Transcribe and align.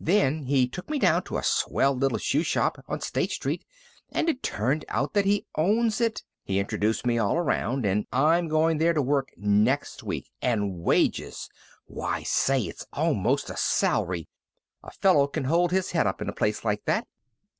Then 0.00 0.46
he 0.46 0.66
took 0.66 0.90
me 0.90 0.98
down 0.98 1.22
to 1.22 1.36
a 1.38 1.44
swell 1.44 1.94
little 1.94 2.18
shoe 2.18 2.42
shop 2.42 2.82
on 2.88 3.00
State 3.00 3.30
Street, 3.30 3.64
and 4.10 4.28
it 4.28 4.42
turned 4.42 4.84
out 4.88 5.12
that 5.14 5.26
he 5.26 5.46
owns 5.54 6.00
it. 6.00 6.24
He 6.42 6.58
introduced 6.58 7.06
me 7.06 7.18
all 7.18 7.36
around, 7.36 7.86
and 7.86 8.04
I'm 8.12 8.48
going 8.48 8.78
there 8.78 8.94
to 8.94 9.00
work 9.00 9.28
next 9.36 10.02
week. 10.02 10.28
And 10.42 10.80
wages! 10.80 11.48
Why 11.84 12.24
say, 12.24 12.62
it's 12.62 12.88
almost 12.92 13.48
a 13.48 13.56
salary. 13.56 14.26
A 14.82 14.90
fellow 14.90 15.28
can 15.28 15.44
hold 15.44 15.70
his 15.70 15.92
head 15.92 16.04
up 16.08 16.20
in 16.20 16.28
a 16.28 16.32
place 16.34 16.64
like 16.64 16.84
that." 16.86 17.06